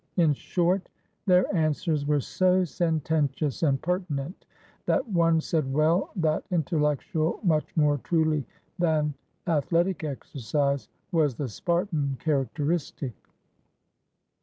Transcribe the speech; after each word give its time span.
In 0.17 0.33
short, 0.33 0.89
their 1.27 1.45
answers 1.55 2.07
were 2.07 2.21
so 2.21 2.63
sententious 2.63 3.61
and 3.61 3.79
pertinent, 3.79 4.47
that 4.87 5.07
one 5.07 5.39
said 5.39 5.71
well 5.71 6.09
that 6.15 6.43
intellectual 6.49 7.39
much 7.43 7.77
more 7.77 7.99
truly 7.99 8.43
than 8.79 9.13
ath 9.45 9.69
letic 9.69 10.03
exercise 10.03 10.89
was 11.11 11.35
the 11.35 11.47
Spartan 11.47 12.17
characteristic. 12.19 13.13